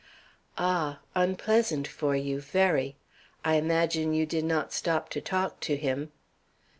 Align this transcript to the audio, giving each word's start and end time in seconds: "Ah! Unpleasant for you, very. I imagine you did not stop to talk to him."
"Ah! 0.57 0.99
Unpleasant 1.13 1.87
for 1.87 2.15
you, 2.15 2.39
very. 2.41 2.95
I 3.45 3.53
imagine 3.57 4.15
you 4.15 4.25
did 4.25 4.45
not 4.45 4.73
stop 4.73 5.09
to 5.09 5.21
talk 5.21 5.59
to 5.59 5.77
him." 5.77 6.11